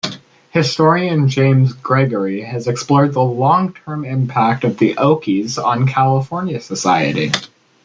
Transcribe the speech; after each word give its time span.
Historian 0.49 1.27
James 1.29 1.73
Gregory 1.73 2.41
has 2.41 2.65
explored 2.67 3.13
the 3.13 3.21
long-term 3.21 4.03
impact 4.03 4.63
of 4.63 4.79
the 4.79 4.95
Okies 4.95 5.63
on 5.63 5.87
California 5.87 6.59
society. 6.59 7.31